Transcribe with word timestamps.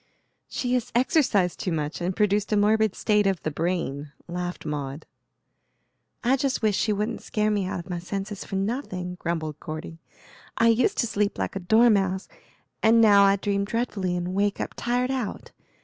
"She 0.49 0.73
has 0.73 0.91
exercised 0.95 1.59
too 1.59 1.71
much, 1.71 2.01
and 2.01 2.15
produced 2.15 2.51
a 2.51 2.57
morbid 2.57 2.95
state 2.95 3.27
of 3.27 3.43
the 3.43 3.51
brain," 3.51 4.11
laughed 4.27 4.65
Maud. 4.65 5.05
"I 6.23 6.37
just 6.37 6.63
wish 6.63 6.75
she 6.75 6.91
wouldn't 6.91 7.21
scare 7.21 7.51
me 7.51 7.67
out 7.67 7.77
of 7.79 7.87
my 7.87 7.99
senses 7.99 8.43
for 8.43 8.55
nothing," 8.55 9.13
grumbled 9.19 9.59
Cordy; 9.59 9.99
"I 10.57 10.69
used 10.69 10.97
to 11.01 11.05
sleep 11.05 11.37
like 11.37 11.55
a 11.55 11.59
dormouse, 11.59 12.27
and 12.81 12.99
now 12.99 13.25
I 13.25 13.35
dream 13.35 13.63
dreadfully 13.63 14.17
and 14.17 14.33
wake 14.33 14.59
up 14.59 14.73
tired 14.75 15.11
out. 15.11 15.51